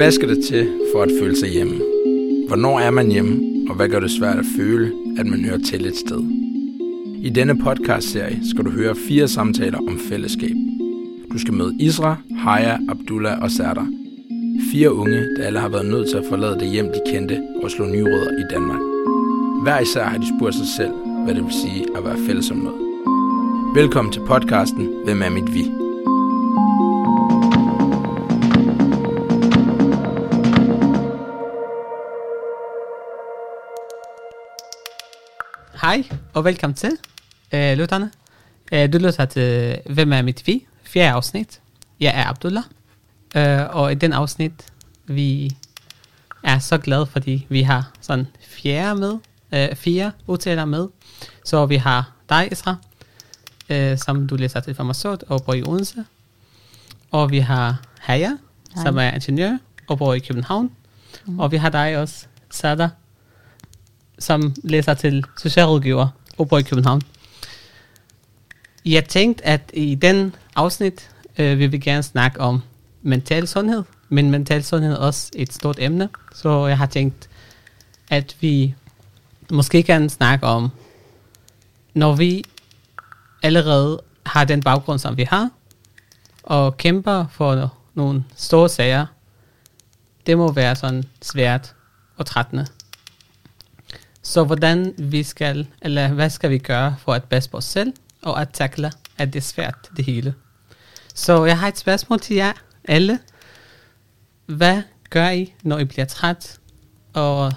[0.00, 1.74] Hvad skal det til for at føle sig hjemme?
[2.46, 5.86] Hvornår er man hjemme, og hvad gør det svært at føle, at man hører til
[5.86, 6.20] et sted?
[7.22, 10.56] I denne podcastserie skal du høre fire samtaler om fællesskab.
[11.32, 13.88] Du skal møde Isra, Haya, Abdullah og Serdar.
[14.72, 17.70] Fire unge, der alle har været nødt til at forlade det hjem, de kendte, og
[17.70, 18.80] slå nye rødder i Danmark.
[19.62, 20.92] Hver især har de spurgt sig selv,
[21.24, 22.80] hvad det vil sige at være fælles om noget.
[23.74, 25.79] Velkommen til podcasten Hvem er mit vi?
[35.90, 36.92] Hej og velkommen til,
[37.52, 38.10] øh, lytterne.
[38.72, 40.66] Øh, du lytter til Hvem er mit vi?
[40.82, 41.60] Fjerde afsnit.
[42.00, 42.64] Jeg er Abdullah.
[43.36, 44.52] Øh, og i den afsnit,
[45.06, 45.56] vi
[46.42, 49.18] er så glade, fordi vi har sådan fjerde med,
[49.52, 50.88] øh, fire udtaler med.
[51.44, 52.76] Så vi har dig, Isra,
[53.68, 56.04] øh, som du læser til farmaceut og bor i Odense.
[57.10, 58.28] Og vi har Haya,
[58.74, 58.84] Hej.
[58.84, 60.70] som er ingeniør og bor i København.
[61.26, 61.40] Mm.
[61.40, 62.88] Og vi har dig også, Sada,
[64.20, 67.02] som læser til socialrådgiver og bor i København.
[68.84, 72.62] Jeg tænkte, at i den afsnit øh, vil vi gerne snakke om
[73.02, 77.28] mental sundhed, men mental sundhed er også et stort emne, så jeg har tænkt,
[78.10, 78.74] at vi
[79.50, 80.70] måske kan snakke om,
[81.94, 82.44] når vi
[83.42, 85.50] allerede har den baggrund, som vi har,
[86.42, 89.06] og kæmper for nogle store sager,
[90.26, 91.74] det må være sådan svært
[92.16, 92.66] og trættende.
[94.22, 97.92] Så hvordan vi skal, eller hvad skal vi gøre for at passe på os selv,
[98.22, 100.34] og at takle, at det er svært det hele.
[101.14, 102.52] Så jeg har et spørgsmål til jer
[102.84, 103.18] alle.
[104.46, 106.58] Hvad gør I, når I bliver træt,
[107.12, 107.52] og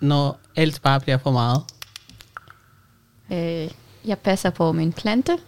[0.00, 1.62] når alt bare bliver for meget?
[3.32, 3.70] Øh,
[4.04, 5.38] jeg passer på min plante,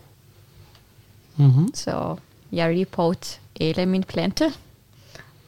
[1.40, 1.70] Mm-hmm.
[1.74, 2.16] så
[2.52, 4.52] jeg report alle mine plante.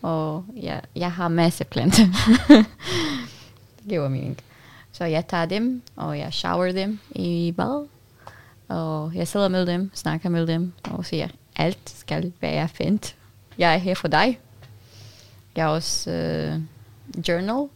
[0.03, 2.07] Og jeg, jeg har masse planter.
[3.79, 4.39] det giver mening.
[4.93, 7.87] Så jeg tager dem, og jeg shower dem i bad.
[8.69, 13.17] Og jeg sidder med dem, snakker med dem, og siger, alt skal være fint.
[13.59, 14.39] Jeg er her for dig.
[15.57, 16.61] Jeg har også øh,
[17.29, 17.69] journal,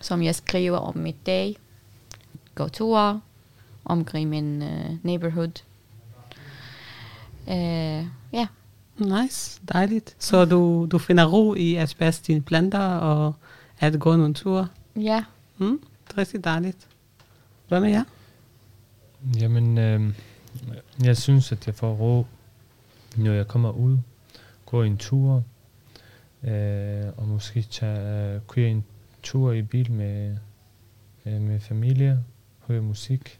[0.00, 1.56] som jeg skriver om mit dag.
[2.54, 3.20] Gå ture
[3.84, 5.62] omkring min øh, neighborhood.
[7.48, 8.46] Øh, ja,
[9.00, 10.16] Nice, dejligt.
[10.18, 13.34] Så du, du finder ro i at passe dine planter og
[13.78, 14.68] at gå nogle ture.
[14.96, 15.24] ja.
[15.58, 16.88] Mm, det er rigtig dejligt.
[17.68, 18.04] Hvad med jer?
[19.40, 20.14] Jamen, øh,
[21.02, 22.26] jeg synes, at jeg får ro,
[23.16, 23.98] når jeg kommer ud,
[24.66, 25.44] går en tur,
[26.44, 28.84] øh, og måske tager, øh, kører en
[29.22, 30.36] tur i bil med,
[31.26, 32.24] øh, med familie,
[32.66, 33.38] hører musik.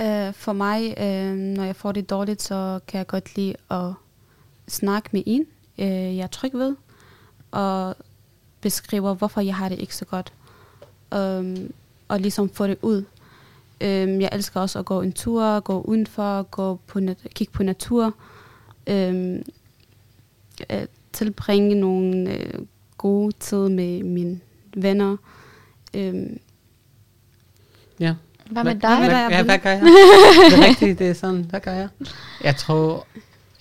[0.00, 3.92] Øh, for mig, øh, når jeg får det dårligt, så kan jeg godt lide at
[4.68, 5.46] snakke med en,
[5.78, 6.76] øh, jeg er tryg ved,
[7.50, 7.96] og
[8.60, 10.32] beskriver, hvorfor jeg har det ikke så godt.
[11.16, 11.72] Um,
[12.08, 12.96] og ligesom få det ud.
[13.80, 17.62] Um, jeg elsker også at gå en tur, gå udenfor, gå på nat- kigge på
[17.62, 18.04] natur,
[18.90, 19.34] um,
[20.70, 22.54] øh, tilbringe nogle øh,
[22.98, 24.40] gode tid med mine
[24.76, 25.16] venner.
[25.96, 26.38] Um,
[28.00, 28.14] Ja.
[28.50, 29.00] Hvad med Hvad dig?
[29.00, 29.80] med dig, Ja, hvad gør jeg?
[30.50, 31.88] det er rigtigt, det er sådan, hvad gør jeg?
[32.44, 33.06] Jeg tror,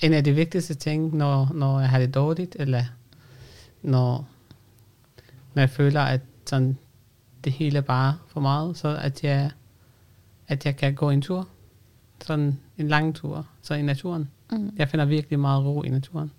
[0.02, 2.84] en af de vigtigste ting, når, når jeg har det dårligt, eller
[3.82, 4.28] når,
[5.54, 6.78] når jeg føler, at sådan,
[7.44, 9.52] det hele er bare for meget, så at jeg,
[10.48, 11.48] at jeg kan gå en tur.
[12.22, 14.30] Sådan en lang tur, så i naturen.
[14.52, 14.74] Mm.
[14.76, 16.32] Jeg finder virkelig meget ro i naturen.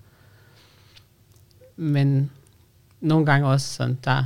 [1.77, 2.31] Men
[3.01, 4.17] nogle gange også sådan, der,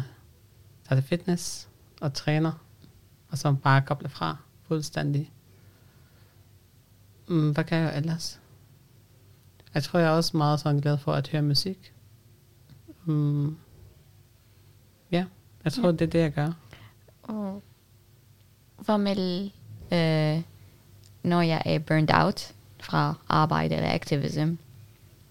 [0.84, 1.68] der er det fitness
[2.00, 2.52] og træner,
[3.28, 5.32] og så bare koble fra fuldstændig.
[7.28, 8.40] Mm, hvad kan jeg ellers?
[9.74, 11.92] Jeg tror, jeg er også meget sådan glad for at høre musik.
[13.04, 13.56] Mm,
[15.10, 15.26] ja,
[15.64, 15.92] jeg tror, Ja.
[15.92, 16.52] det er det, jeg gør.
[18.78, 19.50] Hvad med,
[19.92, 20.42] øh,
[21.22, 24.48] når jeg er burned out fra arbejde eller aktivism?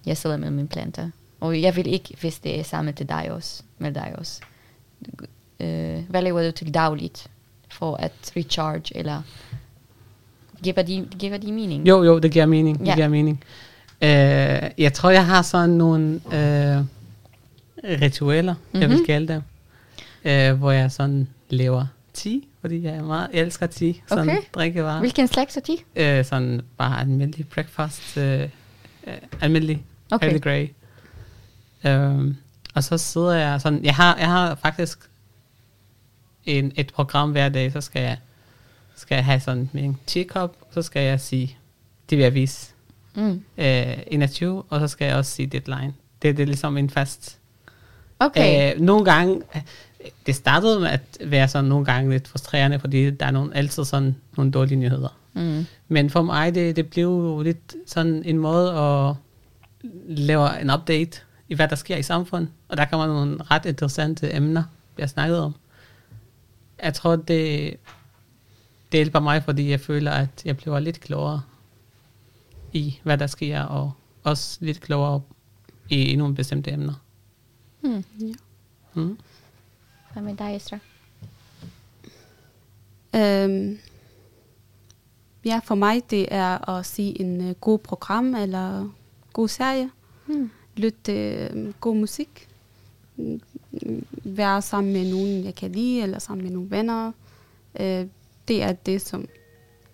[0.06, 1.10] Jeg sidder med mine planter.
[1.40, 4.42] Og jeg vil ikke, hvis det er sammen til dig også, med dig også.
[5.60, 7.28] Øh, hvad laver du til dagligt
[7.72, 9.22] for at recharge, eller
[10.64, 11.88] giver de, giver de mening?
[11.88, 12.80] Jo, jo, det giver mening.
[12.80, 12.96] Det Ja.
[12.96, 13.44] giver mening.
[14.02, 14.08] Uh,
[14.82, 16.86] jeg tror, jeg har sådan nogle uh,
[18.02, 18.82] ritualer, mm-hmm.
[18.82, 19.06] jeg vil Mhm.
[19.06, 19.42] kalde dem,
[20.54, 24.42] uh, hvor jeg sådan lever te, fordi jeg er meget, jeg elsker te, sådan Okay.
[24.54, 25.00] drikkevarer.
[25.00, 26.20] Hvilken slags er de?
[26.20, 30.28] Uh, sådan bare almindelig breakfast, uh, uh, almindelig Okay.
[30.28, 30.68] Early Grey.
[31.92, 32.38] Um,
[32.76, 35.00] og så sidder jeg sådan, jeg har, jeg har faktisk
[36.46, 38.18] en, et program hver dag, så skal jeg,
[38.96, 41.58] skal jeg have sådan en teakop, så skal jeg sige,
[42.10, 42.72] det vil jeg vise
[43.18, 43.44] Mm.
[43.58, 45.94] øh, 21, og så skal jeg også sige deadline.
[46.22, 47.38] Det, det er ligesom en fast
[48.20, 48.74] Okay.
[48.76, 49.62] Øh, nogle gange, øh,
[50.26, 53.86] det startede med at være sådan nogle gange lidt frustrerende, fordi der er nogle, altid
[53.86, 55.18] sådan nogle dårlige nyheder.
[55.34, 55.66] Mm.
[55.88, 59.16] Men for mig, det, det blev jo lidt sådan en måde at
[60.08, 62.50] lave en update i, hvad der sker i samfundet.
[62.70, 64.64] Og der kommer nogle ret interessante emner,
[64.96, 65.56] vi har snakket om.
[66.84, 67.78] Jeg tror, det,
[68.92, 71.42] det hjælper mig, fordi jeg føler, at jeg bliver lidt klogere
[72.74, 73.92] i, hvad der sker, og
[74.24, 75.22] også lidt klogere
[75.90, 76.94] i nogle bestemte emner.
[77.86, 78.04] Mm.
[78.20, 78.34] Ja.
[78.94, 79.18] Mm.
[80.14, 80.80] Hvad med dig, Estra?
[83.16, 83.80] Øhm,
[85.46, 88.90] ja, for mig det er at sige en uh, god program eller
[89.34, 89.90] god serie.
[90.28, 90.50] Mm.
[90.76, 92.48] Lytte uh, god musik.
[94.24, 97.08] Være sammen med nogen, jeg kan lide, eller sammen med nogle venner.
[97.74, 98.10] Uh,
[98.48, 99.28] det er det, som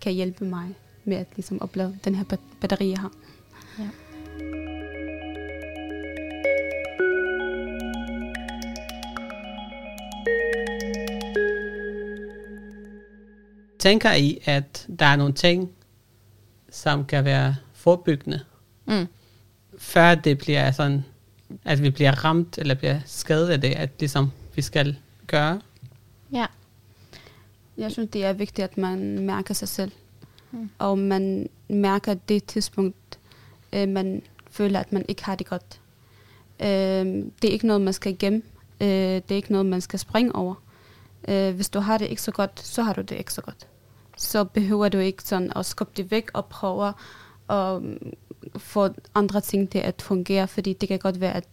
[0.00, 0.74] kan hjælpe mig
[1.04, 3.12] med at ligesom oplade den her bat- batteri, jeg har.
[13.82, 15.70] Tænker I, at der er nogle ting,
[16.70, 18.40] som kan være forebyggende,
[18.84, 19.06] Mm.
[19.78, 21.04] før det bliver sådan,
[21.64, 24.96] at vi bliver ramt eller bliver skadet af det, at ligesom vi skal
[25.26, 25.60] gøre?
[26.32, 26.46] Ja.
[27.76, 29.92] Jeg synes, det er vigtigt, at man mærker sig selv.
[30.50, 30.70] Mm.
[30.78, 33.18] Og man mærker det tidspunkt,
[33.72, 35.80] øh, man føler, at man ikke har det godt.
[36.60, 36.66] Øh,
[37.42, 38.42] det er ikke noget, man skal gemme.
[38.80, 40.54] Øh, det er ikke noget, man skal springe over.
[41.28, 43.66] Øh, hvis du har det ikke så godt, så har du det ikke så godt.
[44.16, 46.92] Så behøver du ikke sådan at skubbe det væk og prøve
[47.50, 48.12] at mm,
[48.56, 51.44] få andre ting til at fungere, fordi det kan godt være, at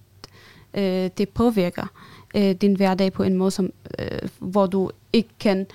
[0.73, 1.87] øh, det påvirker
[2.35, 5.67] øh, din hverdag på en måde, som, øh, hvor du ikke kan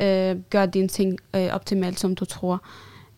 [0.00, 2.62] øh, gøre dine ting øh, optimalt, som du tror.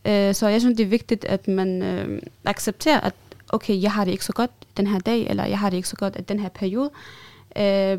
[0.04, 3.14] Øh, så jeg synes, det er vigtigt, at man øh, accepterer, at
[3.48, 5.88] okay, jeg har det ikke så godt den her dag, eller jeg har det ikke
[5.88, 6.90] så godt at den her periode.
[7.56, 7.98] Øh,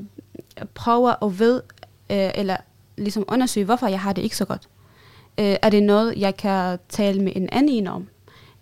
[0.73, 1.61] prøver at ved,
[2.09, 2.57] øh, eller
[2.97, 4.69] ligesom undersøge, hvorfor jeg har det ikke så godt.
[5.39, 8.07] Øh, er det noget, jeg kan tale med en anden om?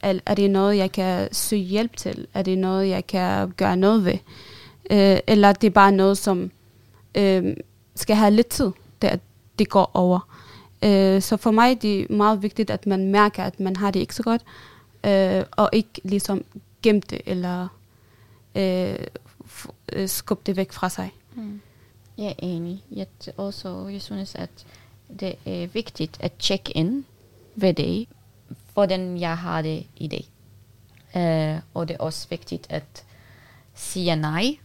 [0.02, 2.28] Er, er det noget, jeg kan søge hjælp til?
[2.34, 4.18] Er det noget, jeg kan gøre noget ved?
[4.92, 6.52] Øh, eller det er bare noget, som
[7.16, 7.56] øh,
[7.96, 8.72] skal have lidt tid,
[9.02, 9.20] det,
[9.60, 10.20] det går over.
[10.84, 14.00] Øh, så for mig det er meget vigtigt, at man mærker, at man har det
[14.00, 14.42] ikke så godt,
[15.04, 16.44] øh, og ikke ligesom
[16.82, 17.68] gemme det, eller
[18.56, 18.96] øh,
[19.94, 21.12] øh skubbe det væk fra sig.
[21.36, 21.62] Mm.
[22.18, 22.84] Jeg er enig.
[22.92, 24.50] Jeg, også, jeg synes, at
[25.19, 27.04] det er vigtigt at tjekke ind
[27.56, 28.08] ved det,
[28.74, 30.28] hvordan jeg har det i dag.
[31.16, 33.06] Uh, og det er også vigtigt at
[33.74, 34.58] sige nej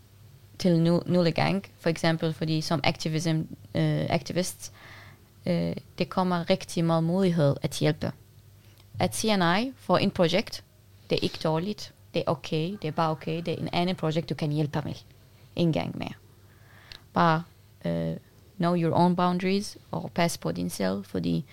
[0.58, 1.64] til nu, nogle gang.
[1.80, 3.40] For eksempel, fordi som aktivism,
[3.74, 4.72] uh, aktivist,
[5.46, 8.12] uh, det kommer rigtig meget mulighed at hjælpe.
[8.98, 10.64] At sige nej for en projekt,
[11.10, 11.92] det er ikke dårligt.
[12.14, 12.76] Det er okay.
[12.82, 13.36] Det er bare okay.
[13.36, 14.94] Det er en anden projekt, du kan hjælpe med.
[15.56, 16.21] En gang mere.
[17.12, 17.42] Bare
[17.84, 18.16] uh,
[18.56, 21.44] know your own boundaries og pas på din selv, fordi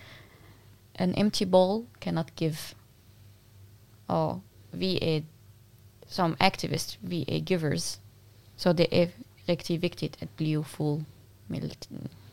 [0.96, 2.58] an empty ball cannot give.
[4.08, 4.42] Og
[4.72, 5.22] vi er
[6.08, 8.02] som aktivist, vi er givers.
[8.58, 9.08] Så det er
[9.50, 11.02] rigtig vigtigt at blive fuld
[11.48, 11.70] med,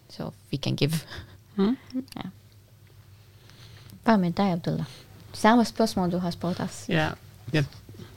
[0.08, 0.92] så vi kan give.
[1.58, 1.76] Mm.
[2.16, 2.20] Ja.
[4.04, 4.86] Hvad med dig, Abdullah?
[5.32, 6.86] Samme spørgsmål, du har spurgt os.
[6.88, 7.10] Ja,
[7.52, 7.64] jeg,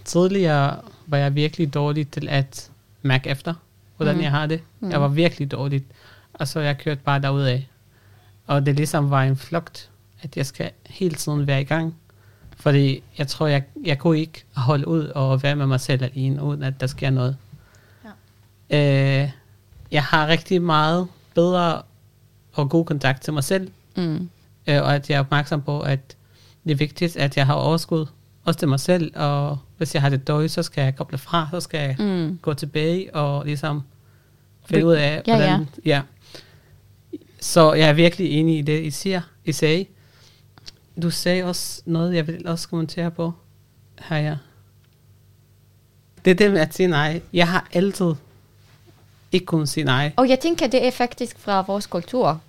[0.05, 3.53] tidligere var jeg virkelig dårlig til at mærke efter,
[3.99, 4.21] hvordan mm.
[4.21, 4.61] jeg har det.
[4.79, 4.91] Mhm.
[4.91, 5.83] Jeg var virkelig dårlig.
[6.33, 7.61] Og så jeg kørt bare derudad.
[8.47, 9.89] Og det ligesom var en flugt,
[10.21, 11.95] at jeg skal hele tiden være i gang.
[12.57, 16.43] Fordi jeg tror, jeg, jeg kunne ikke holde ud og være med mig selv alene,
[16.43, 17.37] uden at der sker noget.
[18.69, 19.23] Ja.
[19.23, 19.31] Øh,
[19.91, 21.81] jeg har rigtig meget bedre
[22.53, 24.29] og god kontakt til mig selv, Mm.
[24.67, 26.15] øh, og at jeg er opmærksom på, at
[26.63, 28.05] det er vigtigt, at jeg har overskud,
[28.45, 31.47] også til mig selv, og hvis jeg har det dårligt, så skal jeg koble fra,
[31.51, 32.39] så skal jeg Mm.
[32.41, 33.81] gå tilbage og ligesom
[34.65, 35.69] finde ud af, Ja, hvordan...
[35.85, 36.01] Ja.
[37.41, 39.21] Så jeg er virkelig enig i det, I siger.
[39.45, 39.85] I sagde.
[41.01, 43.33] Du sagde også noget, jeg vil også kommentere på.
[43.99, 44.35] Her, ja.
[46.25, 47.21] Det er det med at sige nej.
[47.33, 48.13] Jeg har altid
[49.31, 50.11] ikke kunnet sige nej.
[50.15, 52.41] Og jeg tænker, det er faktisk fra vores kultur.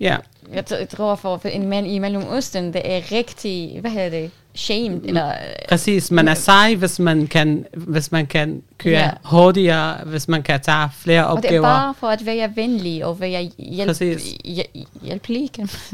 [0.00, 0.16] Ja,
[0.52, 5.00] Jeg tror, for for en mand i Mellemøsten, det er rigtig, hvad hedder det, shamed,
[5.04, 5.32] eller...
[5.68, 6.10] præcis.
[6.10, 9.10] Man er sej, hvis man kan, hvis man kan køre Ja.
[9.24, 11.62] hurtigere, hvis man kan tage flere Og det er opgaver.
[11.62, 14.34] bare for at være venlig og være hjælp, Præcis.
[14.44, 15.50] hjæl- hjælpelig.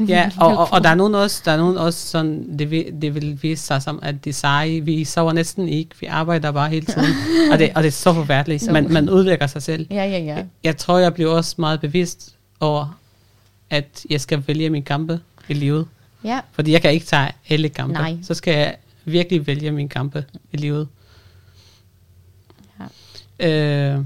[0.07, 2.85] Ja, og, og, og der er nogen også, der er nogen også sådan, det vil,
[3.01, 6.69] det vil vise sig som, at de seje, vi sover næsten ikke, vi arbejder bare
[6.69, 7.13] hele tiden,
[7.51, 9.87] og, det, og det er så forfærdeligt, man, man udvikler sig selv.
[9.91, 10.43] Ja, ja, ja.
[10.63, 12.99] Jeg tror, jeg bliver også meget bevidst over,
[13.69, 15.85] at jeg skal vælge min kampe i livet,
[16.23, 18.17] Ja, fordi jeg kan ikke tage alle kampe, Nej.
[18.23, 18.75] så skal jeg
[19.05, 20.87] virkelig vælge min kampe i livet.
[23.39, 23.49] Ja.
[23.49, 24.05] Øh,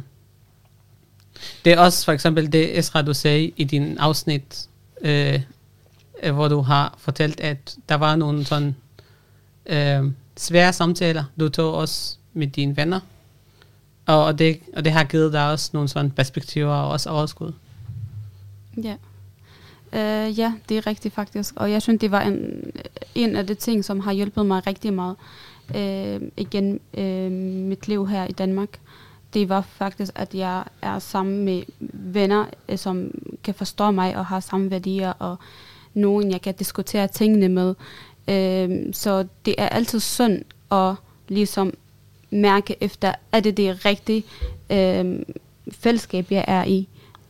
[1.65, 4.67] Det er også for eksempel det, Esra, du sagde i din afsnit,
[5.01, 5.41] øh,
[6.24, 8.75] øh, hvor du har fortalt, at der var nogle sådan
[9.65, 13.00] øh, svære samtaler, du tog også med dine venner.
[14.05, 17.53] Og, og, det, og det har givet dig også nogle sådan perspektiver og også overskud.
[18.83, 18.95] Ja.
[19.94, 21.53] Uh, ja, det er rigtigt faktisk.
[21.56, 22.72] Og jeg synes, det var en,
[23.15, 25.15] en af de ting, som har hjulpet mig rigtig meget
[25.70, 27.32] uh, igen uh,
[27.67, 28.79] mit liv her i Danmark.
[29.34, 31.63] Det var faktisk, at jeg er sammen med
[31.94, 33.12] venner, uh, som
[33.44, 35.36] kan forstå mig og har samme værdier, og
[35.94, 37.70] nogen, jeg kan diskutere tingene med.
[38.27, 40.96] Uh, så det er altid sundt at
[41.27, 41.74] ligesom
[42.29, 44.24] mærke efter, er det det rigtige
[44.70, 45.22] uh,
[45.72, 46.88] fællesskab, jeg er i.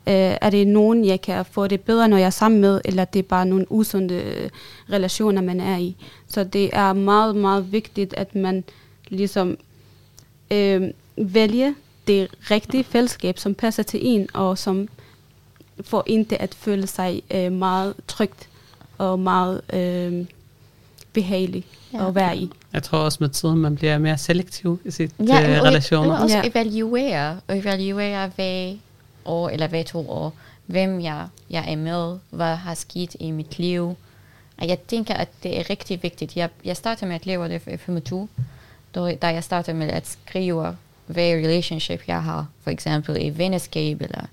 [0.08, 3.06] Øh, er det nogen, jeg kan få det bedre, når jeg er sammen med, eller
[3.06, 4.50] det er bare nogle usunde øh,
[4.92, 5.96] relationer, man er i.
[6.28, 8.64] Så det er meget, meget vigtigt, at man
[9.10, 9.58] ligesom
[10.52, 10.82] øh,
[11.18, 11.74] vælger
[12.08, 14.88] det rigtige fællesskab, som passer til en, og som
[15.82, 18.50] får en til at føle sig øh, meget trygt
[18.98, 20.26] og meget øh,
[21.14, 22.08] behagelig ja.
[22.08, 22.50] at være i.
[22.74, 26.16] Jeg tror også med tiden, man bliver mere selektiv i sit Ja, øh, relationer.
[26.18, 26.50] og også Ja.
[26.50, 28.74] evaluere, og evaluere hver
[29.28, 30.34] år eller hver to år,
[30.66, 33.96] hvem jeg, jeg er med, hvad har sket i mit liv.
[34.58, 36.36] Og jeg tænker, at det er rigtig vigtigt.
[36.38, 38.28] Jeg, jeg startede med at leve det i 25,
[38.96, 44.02] da, da jeg startede med at skrive, hver relationship jeg har, for eksempel i venskab,
[44.02, 44.26] eller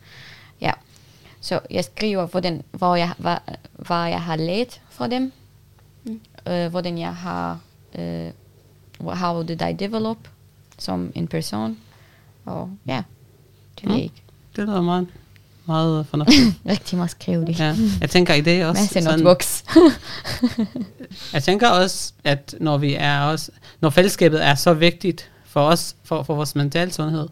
[0.61, 0.73] ja.
[1.41, 3.37] Så jeg skriver, hvordan, hvor jeg, hvad,
[3.73, 5.33] hvad jeg har lært fra dem,
[6.07, 6.21] Mm.
[6.49, 7.61] øh, hvordan jeg har,
[7.99, 8.31] øh,
[9.01, 10.19] how did I develop
[10.79, 11.79] som en person,
[12.45, 13.03] og ja,
[13.81, 13.95] det Mm.
[13.95, 14.23] jeg ikke.
[14.57, 15.07] Det lyder meget,
[15.67, 16.55] meget fornuftigt.
[16.69, 17.59] Rigtig meget skrive det.
[17.59, 17.77] ja.
[18.01, 18.83] Jeg tænker i det også.
[18.83, 19.65] Masse sådan- notebooks.
[21.33, 25.97] Jeg tænker også, at når vi er også, når fællesskabet er så vigtigt for os,
[26.05, 27.29] for, for vores mentale sundhed,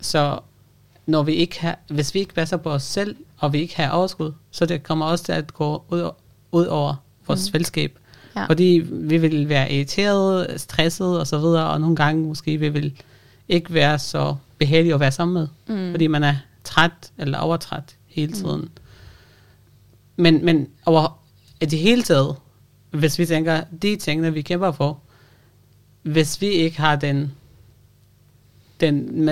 [0.00, 0.38] så
[1.06, 3.90] når vi ikke har, hvis vi ikke passer på os selv, og vi ikke har
[3.90, 6.10] overskud, så det kommer også til at gå ud,
[6.52, 6.94] ud over
[7.26, 7.52] vores mm.
[7.52, 7.98] fællesskab.
[8.36, 8.44] Ja.
[8.46, 12.92] Fordi vi vil være irriteret, stresset og så videre, og nogle gange måske vi vil
[13.48, 15.90] ikke være så behagelige at være sammen med, Mm.
[15.92, 18.60] fordi man er træt eller overtræt hele tiden.
[18.60, 18.70] Mm.
[20.16, 21.18] Men, men over
[21.60, 22.36] i det hele taget,
[22.90, 24.98] hvis vi tænker, de tingene, vi kæmper for,
[26.02, 27.32] hvis vi ikke har den,
[28.80, 29.30] den,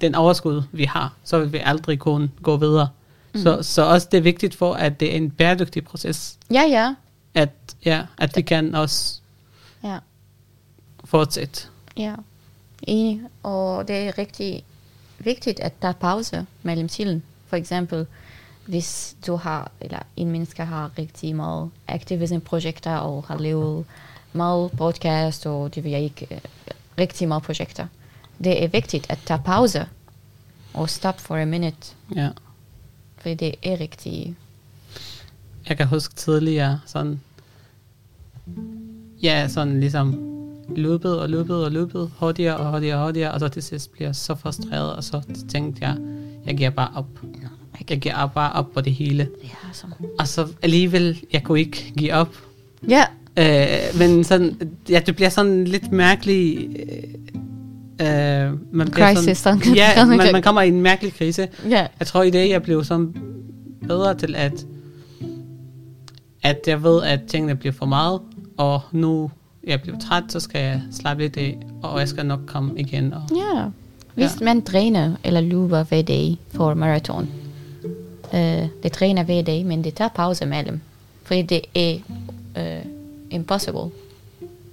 [0.00, 2.88] den overskud, vi har, så vil vi aldrig kunne gå videre.
[3.34, 3.40] Mm.
[3.42, 6.94] Så, så også det er vigtigt for, at det er en bæredygtig proces, Ja, ja.
[7.34, 7.50] at,
[7.84, 9.20] ja, at vi kan også
[9.84, 9.98] Ja.
[11.04, 11.62] fortsætte.
[11.96, 12.14] Ja,
[12.82, 13.20] enig.
[13.42, 14.64] Og det er rigtig
[15.18, 17.22] vigtigt, at der er pause mellem tiden.
[17.46, 18.06] For eksempel,
[18.66, 23.84] hvis du har, eller en menneske har rigtig meget aktivism-projekter, og har lavet
[24.32, 26.40] meget podcast, og det vil jeg ikke, øh,
[26.98, 27.86] rigtig meget projekter.
[28.44, 29.86] Det er vigtigt at tage pause,
[30.74, 31.76] og stop for en minute,
[32.16, 32.28] Ja.
[33.18, 34.36] for det er rigtig,
[35.68, 37.20] Jeg kan huske tidligere sådan,
[39.22, 40.25] ja, sådan ligesom
[40.68, 44.08] løbet og løbet og løbet hurtigere og hurtigere og hurtigere, og så til sidst bliver
[44.08, 45.96] jeg så frustreret, og så tænkte jeg,
[46.46, 47.06] jeg giver bare op.
[47.90, 49.28] Jeg giver bare op på det hele.
[49.44, 52.28] ja, som, Og så alligevel, jeg kunne ikke give op.
[52.88, 53.04] ja,
[53.38, 56.68] Øh, men sådan, ja, det bliver sådan lidt mærkelig...
[58.00, 59.74] Øh, øh, man Crisis, sådan.
[59.74, 61.48] ja, man, man kommer i en mærkelig krise.
[61.68, 63.14] ja, Jeg tror i det, jeg blev sådan
[63.88, 64.66] bedre til at,
[66.42, 68.20] at jeg ved, at tingene bliver for meget,
[68.56, 69.30] og nu
[69.66, 73.12] jeg bliver træt, så skal jeg slappe lidt af, og jeg skal nok komme igen.
[73.12, 73.68] Og, Ja.
[74.14, 77.28] Hvis man træner eller løber hver dag for maraton,
[78.34, 80.80] øh, det træner hver dag, men det tager pause mellem.
[81.22, 81.98] Fordi det er
[82.56, 82.84] øh,
[83.30, 83.90] impossible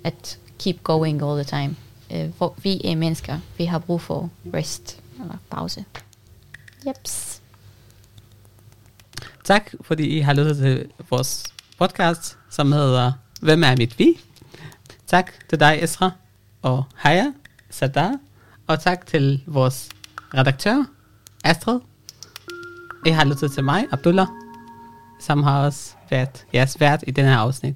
[0.04, 1.76] at keep going all the time.
[2.14, 5.86] Øh, for vi er mennesker, vi har brug for rest eller pause.
[6.88, 7.42] Jeps.
[9.44, 11.44] Tak, fordi I har lyttet til vores
[11.78, 14.18] podcast, som hedder Hvem er mit vi?
[15.14, 16.12] Tak til dig, Esra,
[16.62, 17.26] og Haya,
[17.70, 18.20] Sadar,
[18.68, 19.90] og tak til vores
[20.34, 20.86] redaktør,
[21.44, 21.80] Astrid.
[23.06, 24.28] I har lyttet til mig, Abdullah,
[25.20, 27.76] som har også været jeres vært i denne her afsnit.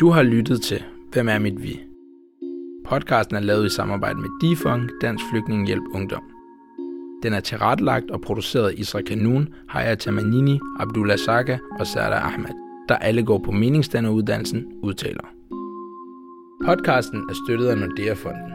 [0.00, 1.80] Du har lyttet til Hvem er mit vi?
[2.88, 6.22] Podcasten er lavet i samarbejde med Defunk, Dansk Flygtningehjælp Ungdom.
[7.22, 12.67] Den er tilrettelagt og produceret af Isra Kanun, Haya Tamanini, Abdullah Saka og Sara Ahmed,
[12.88, 15.24] der alle går på meningsdanneruddannelsen udtaler.
[16.64, 18.52] Podcasten er støttet af Nordea-fonden.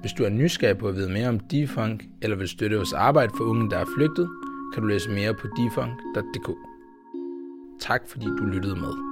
[0.00, 3.32] Hvis du er nysgerrig på at vide mere om Defunk, eller vil støtte vores arbejde
[3.36, 4.28] for unge, der er flygtet,
[4.74, 6.50] kan du læse mere på defunk.dk.
[7.80, 9.09] Tak fordi du lyttede med.